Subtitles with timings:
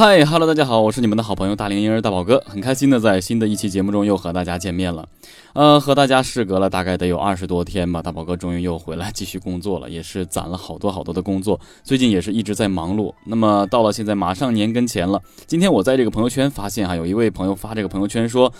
[0.00, 5.06] 嗨哈喽，大家好，我是你们的好朋友大龄婴儿大宝哥，很开心的在新的一期节目中又和大家见面了。
[5.52, 13.12] 呃，和大家事隔了大概得有二十多天吧，大宝哥终于又回来继续工作了，也是攒了好多好多的工作，最近也是一直在忙碌。
[13.26, 18.50] 那么到了现在马上年跟前了，今天我在这个朋友圈发现哈，有一位朋友发这个朋友圈说，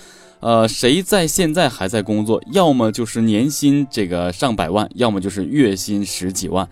[0.40, 6.68] 呃，谁在现在还在工作，要么就是年薪这个上百万，要么就是月薪十几万。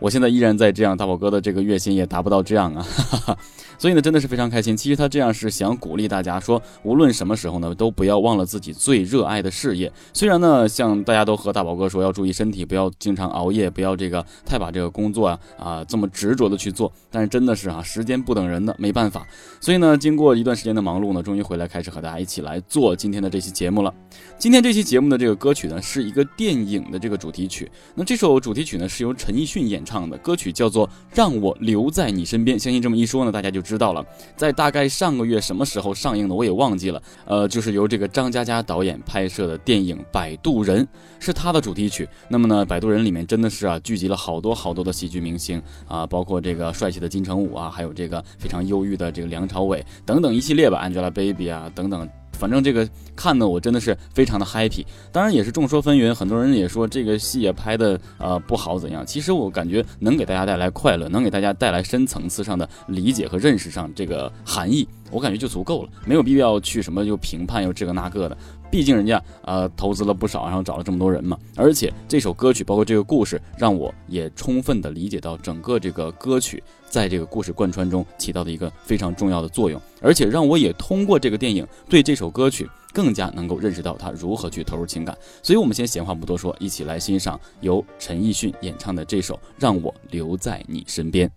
[0.00, 2.86] 我现在依然在这样，大宝哥的这个月薪也达不到这样啊。
[3.78, 4.76] 所以呢，真的是非常开心。
[4.76, 9.90] 其实他这样是想鼓励大家说，无论什么时候呢，都不要忘了自己最热爱的事业。
[10.12, 16.92] 虽然呢，像大家都和大宝哥说要注意身体，不要经常熬夜，不要这个太把这个工作啊啊这么执着的去做。
[17.08, 19.24] 但是真的是啊，时间不等人的，没办法。
[19.60, 23.94] 所以呢，经过一段时间的忙碌呢，终于回来开始和大家一起来做今天的这期节目了。
[24.36, 27.70] 今天这期节目的这个歌曲呢，是一个电影的这个主题曲。
[27.94, 32.58] 那这首主题曲呢，是由陈奕迅演唱的，歌曲叫做《让我留在你身边》。
[32.60, 33.62] 相信这么一说呢，大家就。
[33.68, 34.02] 知道了，
[34.34, 37.02] 在大概上个月什么时候上映的，我也忘记了。
[37.26, 40.82] 呃，就是由这个张嘉佳导演拍摄的电影《摆渡人》，
[41.20, 42.08] 是他的主题曲。
[42.28, 52.08] 那么呢，《摆渡人》里面真的是啊，聚集了好多好多的喜剧明星啊，包括这个帅气的金城武啊，还有这个非常忧郁的这个梁朝伟等等一系列吧，Angelababy 啊等等。
[52.38, 59.04] 反正这个看的我真的是非常的 happy，当然也是众说纷纭，很多人也说这个戏也拍的呃不好怎样。
[59.04, 68.38] 其实我感觉能给大家带来快乐，能给大家带来深层次上的理解和认识上这个含义，我感觉就足够了，没有必要去什么又评判又这个那个的。
[68.70, 85.16] 毕竟人家呃投资了不少，然后找了这么多人嘛，而且这首歌曲包括这个故事，让我也充分的理解到整个这个歌曲在这个故事贯穿中起到的一个非常重要的作用，而且让我也通过这个电影对这首歌曲更加能够认识到他如何去投入情感。
[85.42, 91.28] 所以，我们先闲话不多说，一起来欣赏由陈奕迅演唱的这首《让我留在你身边》。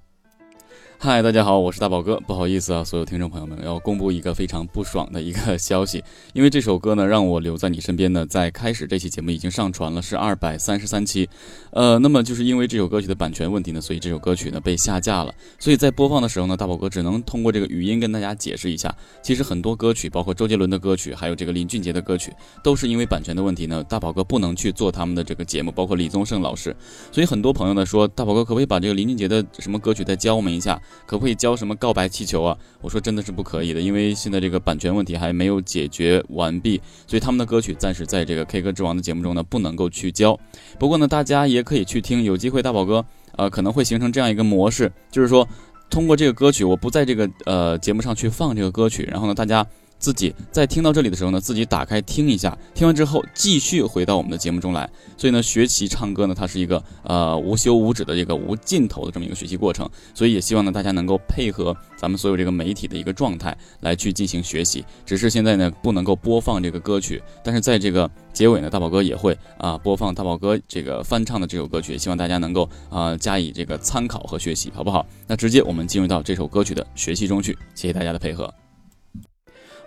[1.03, 2.19] 嗨，大家好，我是大宝哥。
[2.27, 11.27] 不好意思啊，所有听众朋友们，要公布一个非常不爽的一个 消息，因为这首歌呢，让我留在你身边呢，在开始这期节目已经上传了，是二百三十三期。
[11.71, 15.33] 呃，那么就是因为这首歌曲的版权问题呢，所以这首歌曲呢被下架了。
[15.57, 18.95] 所以在播放的时候呢，大宝哥只能通过这个语音跟大家解释一下。
[19.23, 22.31] 其实很多歌曲，包括周杰伦的歌曲，还有这个林俊杰的歌曲，
[22.63, 26.75] 都是因为版权的问题呢，大宝哥不能去做他们的这个节目，包括李宗盛老师。
[27.11, 30.79] 所以很多朋友呢说，大宝哥可不可以把这个林俊杰的什么歌曲再教我们一下？
[31.05, 32.57] 可不可以教什么告白气球啊？
[32.81, 40.39] 我说真的是不可以的，因为现在这个版权问题还没有解决完毕，所以他们的歌曲暂时在这个 K 歌之王的节目中呢不能够去教。
[40.79, 43.05] 不过呢，大家也可以去听，有机会大宝哥
[43.37, 45.47] 呃可能会形成这样一个模式，就是说
[45.89, 49.65] 通过这个歌曲，我不在这个呃节目上去放这个歌曲，然后呢大家。
[50.01, 54.89] 自己在听到这里的时候呢，自己打开听一下，听完之后继续回到我们的节目中来。
[55.15, 59.87] 所以呢，学习唱歌呢，它是一个呃无休无止的这个无尽头的这么一个学习过程。
[60.15, 64.83] 所以也希望呢，大家能够配合咱们所有这个媒体的一个状态来去进行学习。
[65.05, 75.05] 只是现在呢，不能够播放这个歌曲，但是在这个结尾呢，大宝哥也会啊播放大宝哥这个翻唱的这首歌曲，希望大家能够啊加以这个参考和学习，好不好？
[75.27, 78.51] 那直接我们进入到这首歌曲的学习中去，谢谢大家的配合。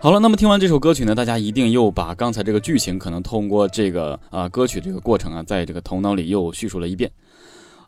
[0.05, 7.11] 好了，那么听完这首歌曲呢，大家一定又把刚才这个剧情可能通过这个啊歌曲这个过程啊，在这个头脑里又叙述了一遍。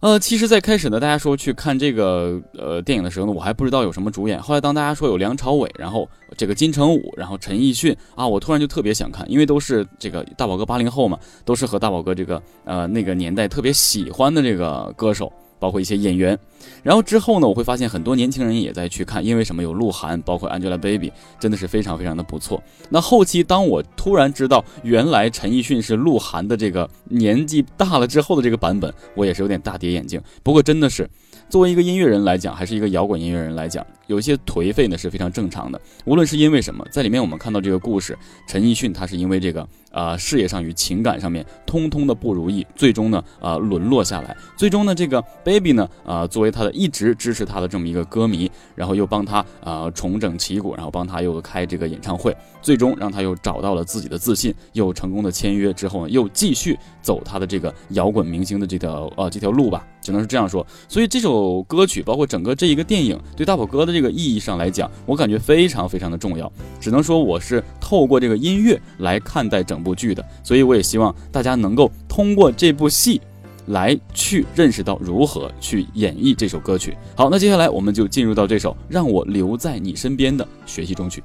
[0.01, 4.41] 呃，其实，在开始呢，大家说去看这个呃电影的时候呢，我还不知道有什么主演。
[4.41, 6.09] 后来当大家说有梁朝伟，然后
[6.39, 15.31] 这个金城武，然后陈奕迅啊，我突然就特别想看，因为都是这个大宝哥八零后嘛，都是和大宝哥这个呃那个年代特别喜欢的这个歌手。
[15.59, 16.39] 包括一些演员，
[16.83, 19.63] 然后之后呢，我会发现很多年轻人也在去看，因为什么？
[19.63, 21.11] 有鹿晗，包括 Angelababy，
[21.41, 22.63] 真的是非常非常的不错。
[22.91, 30.21] 那后期当我突然知道原来陈奕迅是鹿晗的这个年纪大了之后的这个版本，我也是有点大跌眼镜。
[30.43, 31.09] 不过真的是。
[31.49, 35.81] 作为一个音乐人来讲，还是一个摇滚音乐人来讲，有一些颓废呢是非常正常的。
[36.05, 38.17] 无论是因为什么，在里面我们看到这个故事，
[38.47, 44.37] 陈奕迅他是因为这个啊事业上与情感上面通通的不如意，最终呢啊沦落下来。
[44.57, 60.67] 最终呢这个 baby 呢啊作为他的一直支持他的这么一个歌迷，然后又帮他啊重整旗鼓，然后帮他又开这个演唱会，最终让他又找到了自己的自信，又成功的签约之后呢，又继续走他的这个摇滚明星的这条呃这条路吧，只能是这样说。
[60.89, 66.53] 所以这首歌曲，包括整个这一个电影，对大宝哥的这个意义上来讲，我感觉非常非常的重要。
[66.79, 73.19] 只能说我是透过这个音乐来看待整部剧的，所以我也希望大家能够通过这部戏。
[73.69, 76.97] 来去认识到如何去演绎这首歌曲。
[77.17, 81.21] 好，那接下来我们就进入到这首《让我留在你身边》的学习中去。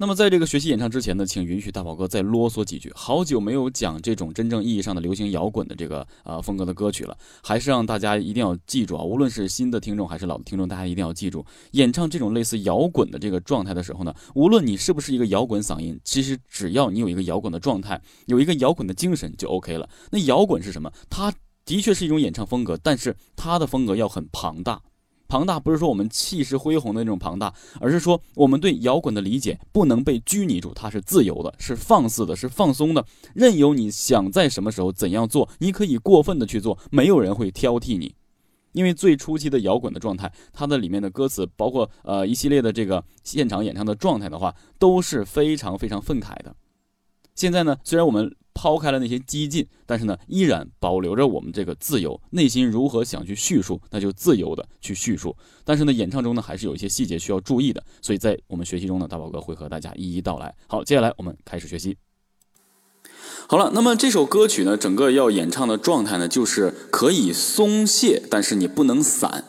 [0.00, 2.88] 那么，在这个学习演唱之前呢，请允许大宝哥再啰嗦几句。
[2.94, 9.02] 好久没有讲这种真正意义上的流行摇滚的这个呃风格的歌曲了，还是让大家一定要记住啊！
[9.02, 19.90] 无论是新的听众还是老的听众，大家一定要记住，演唱这种类似摇滚的这个状态的时候呢，无论你是不是一个摇滚嗓音，其实只要你有一个摇滚的状态，有一个摇滚的精神就 OK 了。
[20.12, 20.88] 那摇滚是什么？
[21.10, 21.34] 它
[21.64, 24.80] 的确是一种演唱风格，但是它的风格要很庞大。
[25.28, 33.04] 庞大不是说我们气势恢宏的那种庞大，而是说我们对摇滚的理解不能被拘泥住，它是自由的，是放肆的，是放松的，
[33.34, 38.14] 任由你想在什么时候怎样做，你可以过分的去做，没有人会挑剔你。
[38.72, 46.56] 因为最初期的摇滚的状态，它的里面的歌词，包括呃一系列的这个现场演唱的状态的话，都是非常非常愤慨的。
[47.34, 48.34] 现在呢，虽然我们。
[48.60, 52.20] 抛开了那些激进，但是呢，依然保留着我们这个自由。
[52.30, 55.36] 内心如何想去叙述，那就自由的去叙述。
[55.64, 57.80] 但是呢，演唱中呢，还是有一些细节需要注意的。
[58.02, 60.52] 所以在我们学习中呢，大宝哥会和大家一一道来。
[60.66, 61.96] 好，接下来我们开始学习。
[63.46, 69.44] 好了，那么这首歌曲呢，整个要演唱的状态呢，就是可以松懈，但是你不能散。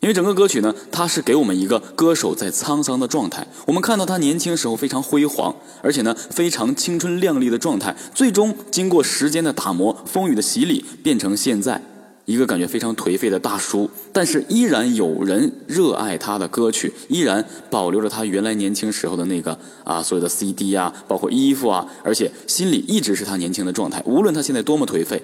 [0.00, 3.46] 因为整个歌曲呢，它是给我们一个歌手在沧桑的状态。
[3.66, 11.82] 我们看到他年轻时候非常辉煌，而且呢非常青春靓丽的状态，最终经过时间的打磨、风雨的洗礼，变成现在
[12.26, 13.90] 一个感觉非常颓废的大叔。
[14.12, 24.00] 但是依然有人热爱他的歌曲，依然保留着他原来年轻时候的那个啊所有的 CD 啊，包括衣服啊，而且心里一直是他年轻的状态。
[24.06, 25.20] 无论他现在多么颓废。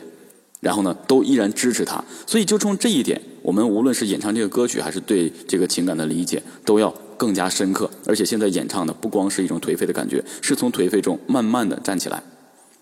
[0.65, 7.91] 然后呢，都依然支持他，所以就冲这一点，我们无论是演唱这个歌曲，还是对这个情感的理解，都要更加深刻。
[8.07, 12.23] 而且现在演唱的不光是一种颓废的感觉，是从颓废中慢慢的站起来。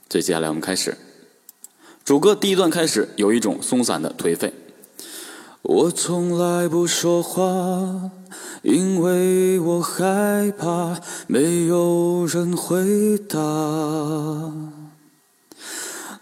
[0.08, 0.96] 所以接下来我们开始，
[2.04, 4.52] 主歌第一段开始有一种松散的颓废。
[5.62, 8.10] 我从来不说话，
[8.62, 14.81] 因为我害怕没有人回答。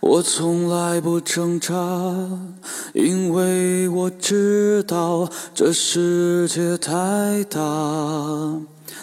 [0.01, 1.75] 我从来不挣扎，
[2.95, 7.61] 因为我知道这世界太大。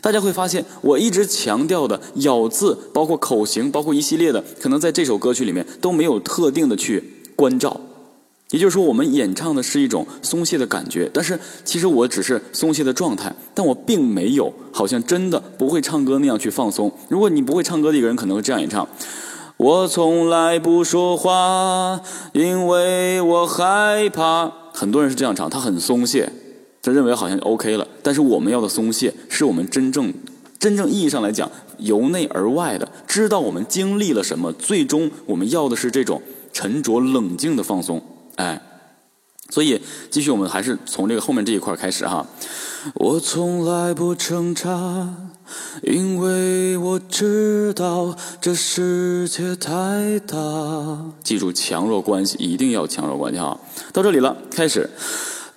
[0.01, 7.03] 大家会发现，我一直强调的咬字，包括口型，包括一系列的，可能在这首歌曲里面都没有特定的去
[7.35, 7.79] 关照。
[8.49, 16.91] 也就是说，我们演唱的是一种松懈的感觉，但是其实我只是松懈的状态，但我并没有好像真的不会唱歌那样去放松。
[17.07, 18.87] 如果你不会唱歌的一个人，可能会这样演唱。
[19.57, 21.99] 我从来不说话，
[22.31, 24.51] 因为我害怕。
[24.71, 26.31] 很多人是这样唱，他很松懈，
[26.83, 27.87] 他认为好像 OK 了。
[28.03, 30.13] 但是我们要的松懈，是我们真正、
[30.59, 31.49] 真正意义上来讲，
[31.79, 34.53] 由内而外的，知道我们经历了什么。
[34.53, 36.21] 最终，我们要的是这种
[36.53, 37.99] 沉着冷静的放松。
[38.35, 38.61] 哎，
[39.49, 42.25] 所以继续，我们还是从这个后面这一块开始哈。
[42.95, 44.69] 我从来不挣扎，
[45.81, 50.35] 因为我知道这世界太大。
[51.23, 53.59] 记住强弱关系，一定要强弱关系哈。
[53.91, 54.89] 到这里了，开始。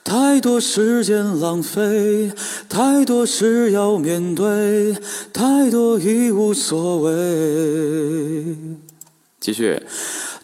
[0.02, 2.32] 太多时间浪费，
[2.68, 4.96] 太多事要面对，
[5.32, 7.12] 太多已无所谓。
[9.38, 9.80] 继续。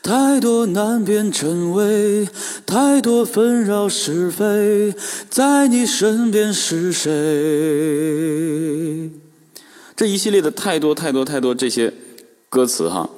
[0.07, 2.29] 太多难辨真伪，
[2.65, 4.95] 太多纷扰是非，
[5.29, 7.11] 在你身边是谁？
[9.97, 11.93] 这一系列的太多太多太多这些
[12.49, 13.11] 歌词哈，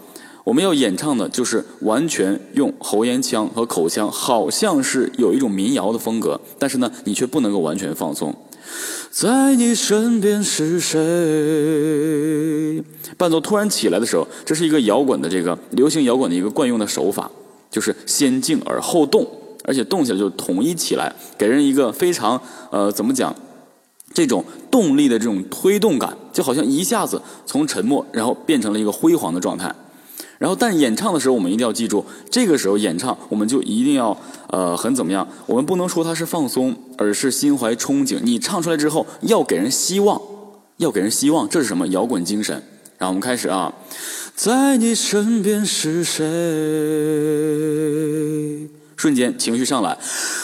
[0.44, 8.34] 我们要演唱的就是完全用喉咽腔和口腔，好像是有一种民谣的风格，但是呢，你却不能够完全放松。
[9.10, 10.98] 在你身边是谁？
[13.16, 17.30] 伴奏突然起来的时候，这是一个摇滚的这个流行摇滚的一个惯用的手法，
[17.70, 19.26] 就是先静而后动，
[19.64, 23.34] 而且动起来就统一起来，给人一个非常呃怎么讲，
[24.12, 29.74] 这种动力的这种推动感，就好像一下子从沉默然后变成了一个辉煌的状态。
[30.38, 34.16] 然后，但演唱的时候，我们一定要记住，这个时候演唱，我们就一定要
[34.48, 35.26] 呃很怎么样？
[35.46, 38.20] 我们不能说它是放松，而是心怀憧憬。
[38.22, 40.22] 你唱出来之后，要给人希望，
[40.76, 41.88] 要给人希望，这是什么？
[41.88, 42.62] 摇滚精神。
[42.98, 43.74] 然后我们开始啊，
[44.36, 46.24] 在你身边是谁？
[48.98, 49.96] 瞬间情绪上来，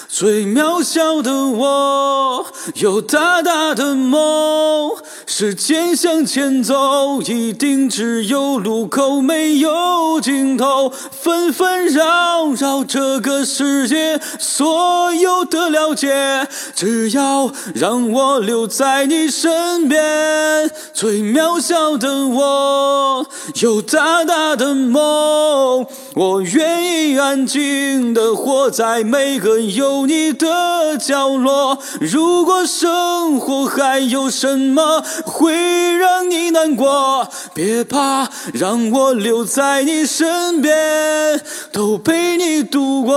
[0.09, 2.47] 最渺小的我
[2.77, 4.93] 有大大的梦，
[5.27, 16.47] 时间向前走，一定只有路口没有尽头，纷纷扰扰这个世界，所有的了解，
[16.77, 20.71] 只要让我留在你身边。
[20.93, 23.27] 最渺小的我
[23.61, 25.85] 有大大的梦，
[26.15, 28.44] 我愿意安静的。
[28.45, 31.79] 活在每个有你的角落。
[31.99, 35.55] 如果生活还有什么会
[35.97, 41.41] 让你难过，别怕，让我留在你身边，
[41.73, 43.15] 都陪你度过。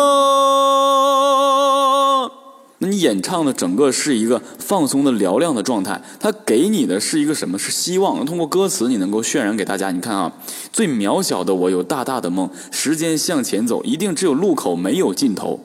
[2.79, 7.57] 那你演唱的整个是一个放松的嘹亮的状态，它给你的是一个什么？
[7.57, 8.24] 是希望。
[8.24, 9.89] 通过歌词，你能够渲染给大家。
[9.89, 10.31] 你看啊，
[10.72, 15.60] 最渺小的我有大大的梦，时间向前走，一定只有路口没有尽头。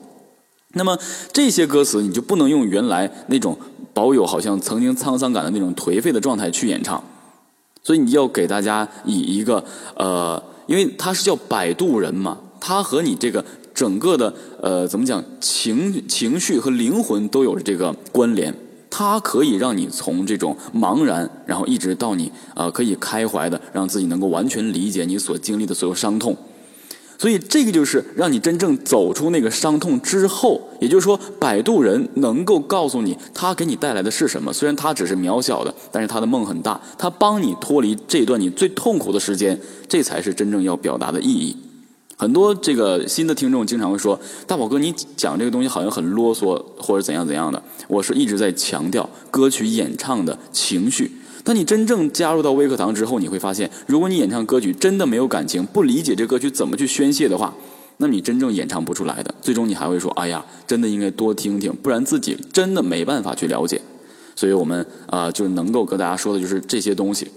[0.73, 0.99] 那么
[1.35, 3.59] 这些歌词，你就不能用原来那种
[3.93, 7.05] 保有好像曾经沧桑感的那种颓废的状态去演唱。
[7.83, 9.63] 所以你要给大家以一个
[9.97, 13.45] 呃，因为它是叫摆渡人嘛，它和你这个。
[13.83, 18.55] 整个的呃，怎么讲情情绪和灵魂都有着这个关联，
[18.89, 26.37] 它可以让你从这种茫然，然后一直到你啊可以开怀的，让自己能够完全理解你所经历的所有伤痛。
[27.19, 34.53] 所以这个就是让你真正走出那个伤痛之后，也就是说，摆渡人能够告诉你他给你带来的是什么。
[34.53, 41.57] 虽然他只是渺小的，但是他的梦很大，他帮你脱离这段你最痛苦的时间，这才是真正要表达的意义。
[42.17, 51.11] 很多这个新的听众经常会说：“大宝哥，你讲这个东西好像很啰嗦，或者怎样怎样的。”我是一直在强调歌曲演唱的情绪。
[51.43, 57.53] 当你真正加入到微课堂之后，你会发现，如果你演唱歌曲真的没有感情，不理解这歌曲怎么去宣泄的话，
[57.97, 59.35] 那你真正演唱不出来的。
[59.41, 63.81] 最终你还会说：“哎呀，真的应该多听听，不然自己真的没办法去了解。”
[64.37, 67.29] 所以我们啊，就能够跟大家说的就是这些东西。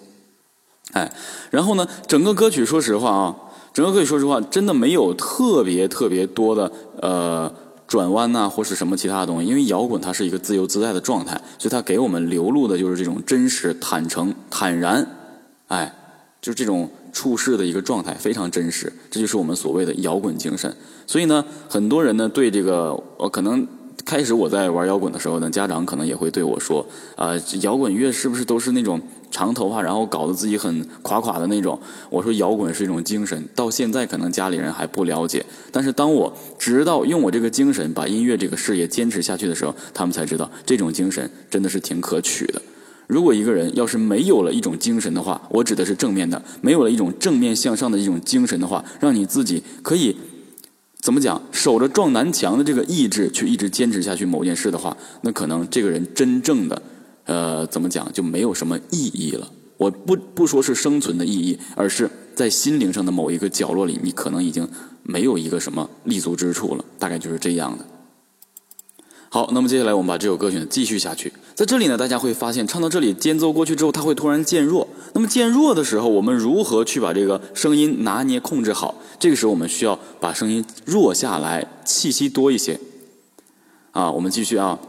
[0.91, 1.11] 哎，
[1.49, 3.35] 然后呢，整个歌曲，说实话啊。
[3.75, 7.51] 整个可以说实话，真的没有特别特别多的呃
[7.85, 9.45] 转弯呐，或是什么其他的东西。
[9.45, 15.05] 因为摇滚它是一个自由自在的状态，所以它给我们流露的就是这种真实、坦诚、坦然，
[15.67, 15.93] 哎，
[16.41, 18.93] 就是这种处事的一个状态，非常真实。
[19.11, 20.73] 这就是我们所谓的摇滚精神。
[21.05, 23.67] 所以呢，很多人呢对这个，呃，可能
[24.05, 29.01] 开始我在玩摇滚的时候呢，家长可能也会对我说，啊，摇滚乐是不是都是那种？
[29.31, 31.79] 长头发，然后搞得自己很垮垮的那种。
[32.09, 35.45] 我说摇滚是一种精神，到现在可能家里人还不了解。
[35.71, 42.61] 但是当我直到用我这个精神把音乐这个事业坚持下去的时候，他们才知道这种精神真的是挺可取的。
[43.07, 50.15] 如果一个人要是没有了一种精神的话，我指的是正面的，没有了一种正面向上的一种精神的话，让你自己可以
[50.99, 56.81] 怎么讲，守着撞南墙的这个意志去一直坚持下去某件事的话，那可能这个人真正的。
[57.25, 59.51] 呃，怎么讲就没有什么意义了？
[59.77, 64.67] 我不不说是生存的意义，而是在心灵上的某一个角落里，你可能已经
[65.03, 66.85] 没有一个什么立足之处了。
[66.97, 67.85] 大概就是这样的。
[69.27, 71.33] 好，那么接下来我们把这首歌曲继续下去。
[71.55, 74.87] 在这里呢，大家会发现唱到这里间奏过去之后，它会突然渐弱。
[75.13, 78.95] 那么渐弱的时候，我们如何去把这个声音拿捏控制好？
[79.19, 82.79] 这个时候我们需要把声音弱下来，气息多一些。
[83.91, 84.79] 啊，我们继续啊。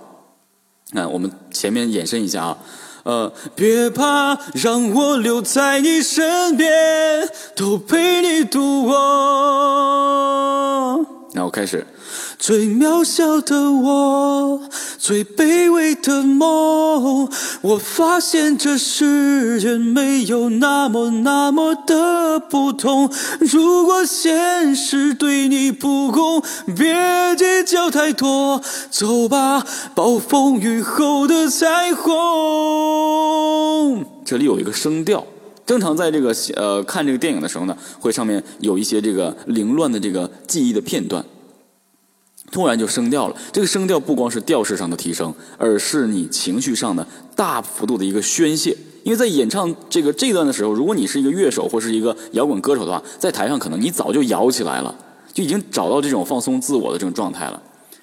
[0.92, 2.58] 那我们前面延伸一下啊，
[3.02, 8.94] 呃，别怕，让我留在你身边，都陪你度过。
[11.36, 11.86] 那我开始。
[12.38, 14.62] 最渺小的我，
[14.96, 17.28] 最卑微的梦。
[17.60, 23.10] 我发现这世界没有那么那么的不同。
[23.40, 26.42] 如果现实对你不公，
[26.74, 28.62] 别计较太多。
[28.90, 32.16] 走吧，暴风雨后的彩虹。
[34.24, 35.26] 这里有一个声调，
[35.66, 41.22] 正常在这个呃看这个电影的时候呢，会上面有一些这个凌乱的这个记忆的片段。
[42.52, 47.04] 突然就升调了，这个升调不光是调式上的提升，而是你情绪上的
[47.34, 48.76] 大幅度的一个宣泄。
[49.02, 54.94] 因为在演唱这个这段的时候，如果你是一个乐手或是一个摇滚歌手的话，在台上可能你早就摇起来了，
[55.32, 57.60] 就已经找到这种放松自我的这种状态了。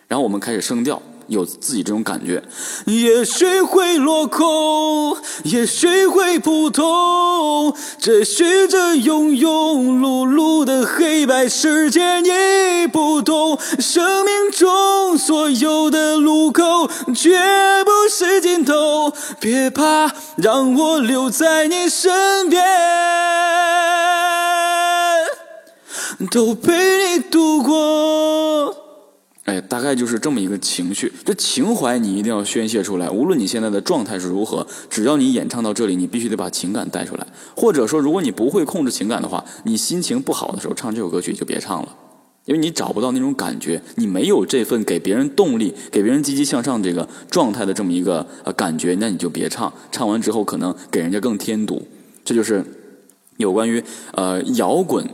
[0.10, 1.02] 然后我们开始升调，
[1.34, 2.42] 有自己这种感觉。
[2.86, 17.40] 也许会落空，也许会普通，追寻着庸庸碌碌的黑白世界，你不懂，生命中所有的路口绝
[17.84, 19.12] 不是尽头。
[19.40, 22.64] 别怕，让我留在你身边。
[26.32, 28.83] 都陪你度过。
[29.46, 33.10] 哎，大概就是这么一个情绪，这情怀你一定要宣泄出来。
[33.10, 37.28] 无论你现在的状态是如何，只要你演唱到这里，你必须得把情感带出来。
[37.56, 41.94] 或者说，如果你不会控制情感的话，你心情不好的时候唱这首歌曲就别唱了，
[42.46, 49.74] 因为你找不到那种感觉，你没有这份给别人动力、给别人积极向上这个状态的这么一个呃感觉，那你就别唱。
[49.92, 51.86] 唱完之后可能给人家更添堵。
[52.24, 52.64] 这就是
[53.36, 53.84] 有关于
[54.14, 55.06] 呃摇滚。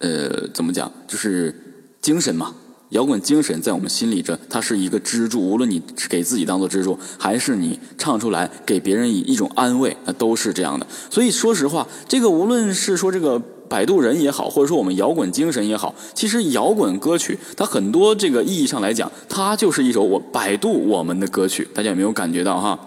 [0.00, 0.90] 呃，怎么讲？
[1.08, 1.54] 就是
[2.00, 2.54] 精神嘛，
[2.90, 5.40] 摇滚精神在我们心里这，它是一个支柱。
[5.40, 10.86] 无论你给自己当做支柱，还是你唱出来给别人以一种安慰，那都是这样的。
[11.10, 21.68] 所以说实话，这个无论是说这个摆渡人也好，或者说我们摇滚精神也好，其实摇滚歌曲它很多这个意义上来讲，它就是一首我摆渡我们的歌曲。
[21.74, 22.78] 大家有没有感觉到哈？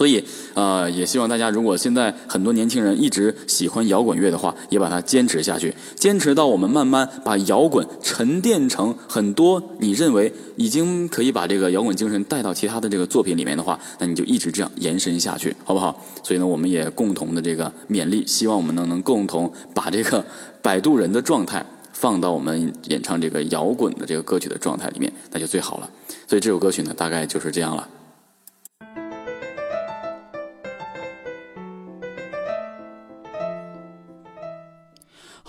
[0.00, 16.02] 所以，呃，也希望大家，如果现在很多年轻人一直喜欢摇滚乐的话，也把它坚持下去，坚持到我们慢慢把摇滚沉淀成很多你认为已经可以把这个摇滚精神带到其他的这个作品里面的话，那你就一直这样延伸下去，好不好？
[16.22, 20.24] 所以呢，我们也共同的这个勉励，希望我们能能共同把这个
[20.62, 25.90] 摆渡人的状态放到我们演唱这个摇滚的这个歌曲的状态里面，那就最好了。
[26.26, 27.86] 所以这首歌曲呢，大概就是这样了。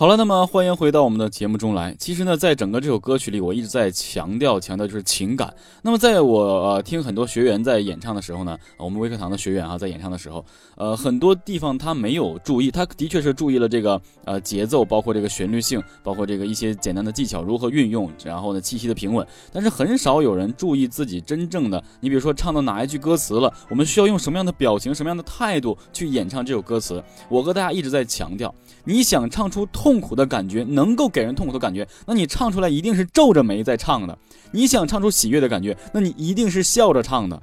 [0.01, 1.95] 好了，那么欢迎回到我们的节目中来。
[1.99, 5.53] 其实呢，在整个这首歌曲里，我一直在强调强调就是情感。
[5.83, 10.43] 那么，在我呃听很多学员在演唱的时候呢，我们微课堂的学员啊，在演唱的时候，
[10.75, 19.23] 呃，很多地方他没有注意，他的确是注意了这个呃节奏，包括这个旋律性，包括这个一些简单的技巧如何运用，然后呢气息的平稳。
[19.53, 27.03] 但是很少有人注意自己真正的，你比如说唱到哪一句歌词了，我们需要用什么样的表情、什么样的态度去演唱这首歌词。
[27.29, 28.51] 我和大家一直在强调，
[28.83, 30.01] 你想唱出痛。
[30.01, 34.17] 苦的感觉能够给人痛苦的感觉，那你唱出来一定是皱着眉在唱的。
[34.51, 37.39] 你想唱出喜悦的感觉，那你一定是笑着唱的。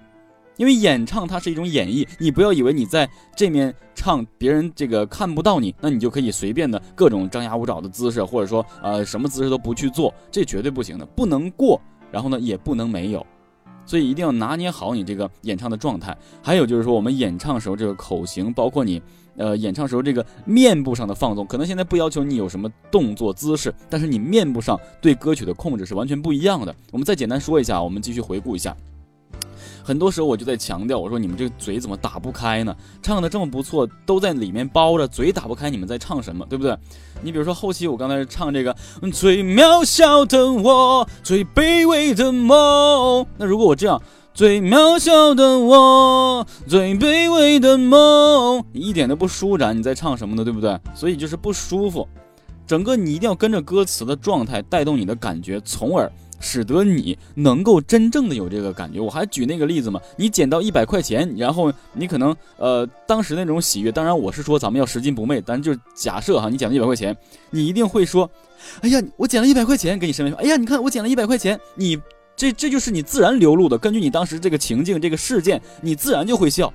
[0.57, 13.24] 因为演唱它是一种演绎，你不要以为你在这面唱，别人这个看不到你，那你就可以随便的各种张牙舞爪的姿势，或者说呃什么姿势都不去做，这绝对不行的，不能过，然后呢也不能没有。
[13.88, 16.16] 所以一定要拿捏好你这个演唱的状态。
[16.40, 19.03] 还有就是说，我们演唱时候这个口型，包括你。
[19.40, 26.74] 呃，演唱时候这个面部上的放纵，可能现在不要求你有什么动作姿势，但是你面部上对歌曲的控制是完全不一样的。
[26.90, 28.77] 我们再简单说一下，我们继续回顾一下。
[29.83, 32.74] 很多时候我就在强调，我说你们这个嘴怎么打不开呢？
[33.02, 36.46] 唱的这么不错，都在里面包着，嘴打不开，你们在唱什么？
[36.48, 36.76] 对不对？
[37.22, 38.76] 你比如说后期我刚才唱这个
[39.12, 44.00] 最渺小的我，最卑微的梦，那如果我这样。
[44.35, 49.76] 最渺小的我，最卑微的梦，一点都不舒展。
[49.76, 50.44] 你在唱什么呢？
[50.44, 50.78] 对不对？
[50.94, 52.07] 所以就是不舒服。
[52.64, 56.09] 整个你一定要跟着歌词的状态带动你的感觉，从而
[56.40, 59.01] 使得你能够真正的有这个感觉。
[59.01, 67.16] 我还举那个例子嘛，你捡到一百块钱，然后你可能呃当时那种喜悦，当然我是说咱们要拾金不昧，但就是假设哈，你捡了一百块钱，
[67.51, 68.31] 你一定会说，
[68.81, 71.98] 哎呀，我捡了一百块钱给你身边说，哎呀，你看我捡了一百块钱，你。
[72.40, 76.72] 这这就是你自然流露的，根据你当时这个情境、这个事件，你自然就会笑。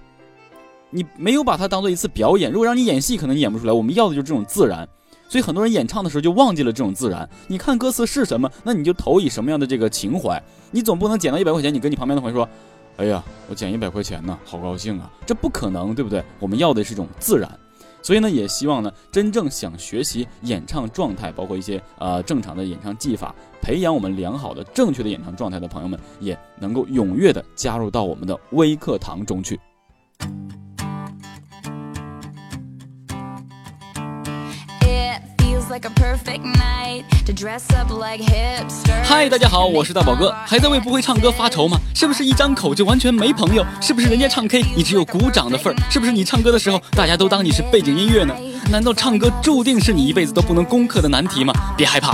[0.90, 3.72] 你没有把它当做一次表演，如果让你演戏，可能演不出来。
[3.72, 4.86] 我们要的就是这种自然，
[5.34, 7.28] 所以很多人演唱的时候就忘记了这种自然。
[7.48, 10.40] 你看歌词是什么，那你就投以什么样的这个情怀。
[10.70, 12.48] 你总不能捡到一百块钱，你跟你旁边的朋友说
[12.98, 16.24] ：“哎呀，我捡一百块钱呢，好高兴啊！”这不可能，对不对？
[16.40, 17.50] 我们要的是一种自然。
[18.04, 29.60] 所以呢，也希望呢，真正想学习演唱状态，包括一些呃正常的演唱技法，培养我们良好的、正确的演唱状态的朋友们，也能够踊跃的加入到我们的微课堂中去。
[39.04, 41.80] 嗨，大家好，我是大宝哥，还在为不会唱歌发愁吗？
[41.96, 43.66] 是不是一张口就完全没朋友？
[43.82, 45.76] 是不是人家唱 K 你只有鼓掌的份儿？
[45.90, 48.36] 是不是你唱歌的时候大家都当你是背景音乐呢？
[48.70, 51.52] 难道唱歌注定是你一辈子都不能攻克的难题吗？
[51.76, 52.14] 别害怕。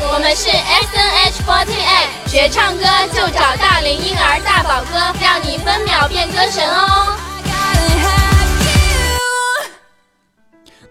[0.00, 7.23] 我们是 S N H forty eight，学唱歌就找大龄婴儿大宝哥，让你分秒变歌神哦。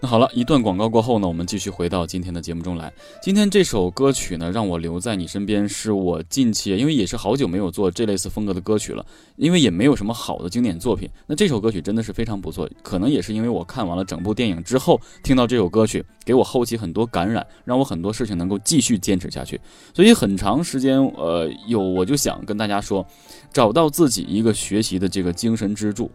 [0.04, 2.92] 那好了，一段广告过后呢，我们继续回到今天的节目中来。
[3.22, 11.08] 今天这首歌曲呢，让我留在你身边，是我近期因为也是好久没有做这类似风格的歌曲了，因为也没有什么好的经典作品。
[11.26, 19.58] 那这首歌曲真的是非常不错，可能也是因为我看完了整部电影之后，听到这首歌曲，给我后期很多感染，让我很多事情能够继续坚持下去。
[19.94, 23.06] 所以很长时间，呃，有我就想跟大家说，
[23.50, 26.10] 找到自己一个学习的这个精神支柱。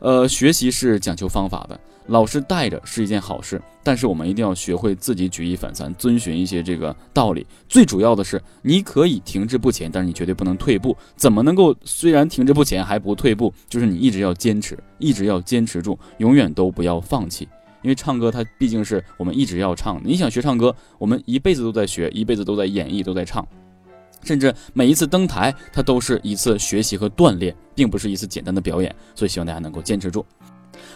[0.00, 1.78] 呃，学习是讲究方法的。
[2.06, 7.46] 老师带着是一件好事，但是我们一定要学会自己举一反三，遵循一些这个道理。
[7.68, 10.96] 最主要的是，你可以停滞不前，但是你绝对不能退步。
[11.14, 13.52] 怎么能够虽然停滞不前还不退步？
[13.68, 17.46] 就是你一直要坚持，一直要坚持住，永远都不要放弃。
[17.82, 20.00] 因为唱歌它毕竟是我们一直要唱。
[20.04, 23.46] 你想学唱歌，我们一辈子都在学，一辈子都在演绎，都在唱，
[24.22, 28.94] 甚至每一次登台，它都是一次学习和锻炼，并不是一次简单的表演。
[29.14, 30.24] 所以希望大家能够坚持住。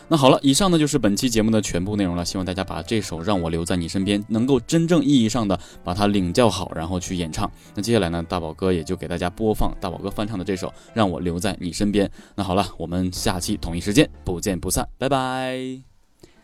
[0.07, 2.25] 那好了，以上呢就是本期节目的全部内容了。
[2.25, 7.51] 希望大家把这首《让我留在你身边》能够真正意义上的把它领教好，然后去演唱。
[7.75, 12.07] 那接下来呢，大宝哥也就给大家播放大宝哥翻唱的这首《让我留在你身边》。
[12.35, 15.59] 那好了，我们下期同一时间不见不散，拜拜。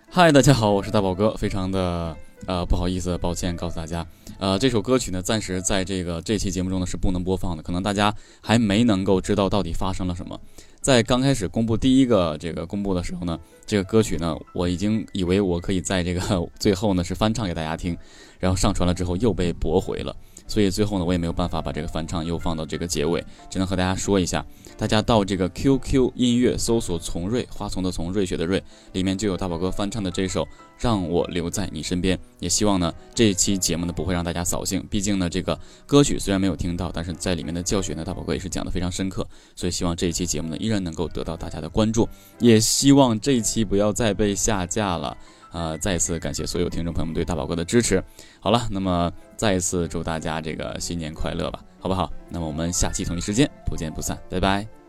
[0.08, 2.16] 嗨，大家好，我是大宝哥，非常的
[2.46, 4.07] 呃不好意思，抱歉告诉大家，
[4.38, 10.38] 呃这首歌曲呢暂时在这个这期节目中呢是不能播放的，可能大家还没能够知道到底发生了什么。
[10.81, 16.20] 在刚开始公布第一个这个公布的时候呢，这个歌曲呢，我已经以为我可以在这个
[16.59, 17.96] 最后呢是翻唱给大家听，
[18.38, 20.16] 然后上传了之后又被驳回了，
[20.50, 24.44] 所以最后呢我也没有办法把这个翻唱又放到这个结尾，只能和大家说一下，
[24.76, 30.46] 大家到这个 QQ 音乐搜索“从瑞花丛的从瑞雪的瑞”，里面就有大宝哥翻唱的这首。
[30.80, 34.82] 让我留在你身边，也希望呢这一期节目呢不会让大家扫兴。
[34.88, 42.08] 毕竟呢这个歌曲虽然没有听到，但是在里面的教学呢大宝哥也是讲的非常深刻，所以希望这一期节目呢依然能够得到大家的关注，
[42.38, 45.14] 也希望这一期不要再被下架了。
[45.52, 48.02] 呃，再次感谢所有听众朋友们对大宝哥的支持。
[48.38, 52.12] 好了，那么再一次祝大家这个新年快乐吧，好不好？
[52.29, 54.79] 那么我们下期同一时间不见不散，拜拜。